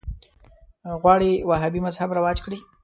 [1.01, 2.59] غواړي وهابي مذهب رواج کړي